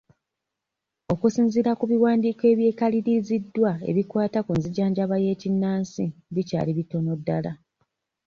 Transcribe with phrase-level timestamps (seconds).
[1.13, 7.51] Okusinziira ku biwandiiko ebyekaliriziddwa ebikwata ku nzijanjaba y'ekinnansi bikyali bitono ddala.